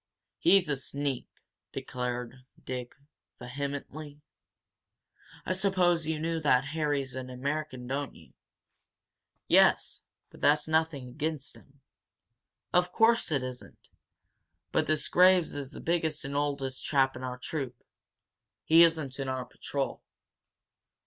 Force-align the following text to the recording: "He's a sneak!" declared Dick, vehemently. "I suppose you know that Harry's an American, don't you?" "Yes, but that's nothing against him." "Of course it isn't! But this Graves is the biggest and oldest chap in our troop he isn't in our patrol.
"He's 0.39 0.67
a 0.67 0.75
sneak!" 0.77 1.27
declared 1.71 2.43
Dick, 2.65 2.95
vehemently. 3.37 4.19
"I 5.45 5.53
suppose 5.53 6.07
you 6.07 6.17
know 6.19 6.39
that 6.39 6.65
Harry's 6.73 7.13
an 7.13 7.29
American, 7.29 7.85
don't 7.85 8.15
you?" 8.15 8.33
"Yes, 9.47 10.01
but 10.31 10.41
that's 10.41 10.67
nothing 10.67 11.07
against 11.07 11.55
him." 11.55 11.81
"Of 12.73 12.91
course 12.91 13.31
it 13.31 13.43
isn't! 13.43 13.89
But 14.71 14.87
this 14.87 15.07
Graves 15.07 15.53
is 15.53 15.69
the 15.69 15.79
biggest 15.79 16.25
and 16.25 16.35
oldest 16.35 16.83
chap 16.83 17.15
in 17.15 17.23
our 17.23 17.37
troop 17.37 17.75
he 18.63 18.81
isn't 18.81 19.19
in 19.19 19.29
our 19.29 19.45
patrol. 19.45 20.01